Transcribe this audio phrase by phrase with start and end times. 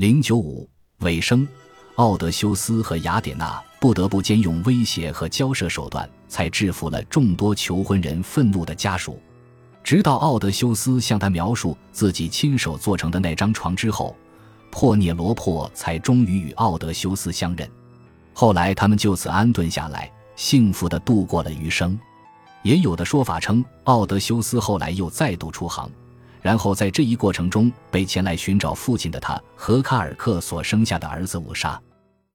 [0.00, 0.66] 零九五
[1.00, 1.46] 尾声，
[1.96, 9.20] 奥德修斯和雅典娜不得不兼用威胁和交涉手段，才制服了众多求婚人愤怒的家属。
[9.84, 14.16] 直到奥德修斯向他描述自己亲手做成的那张床之后，
[14.70, 17.70] 珀涅罗珀才终于与奥德修斯相认。
[18.32, 22.00] 后来，他们就此安顿下来，幸福地度过了余生。
[22.62, 25.90] 也有的说法称，奥德修斯后来又再度出航。
[26.42, 31.80] 然后在这一过程中，被前来寻找父亲的他和卡尔克所生下的儿子误杀。